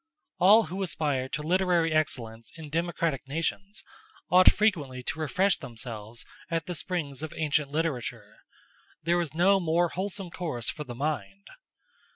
[0.39, 3.83] All who aspire to literary excellence in democratic nations,
[4.31, 8.37] ought frequently to refresh themselves at the springs of ancient literature:
[9.03, 11.45] there is no more wholesome course for the mind.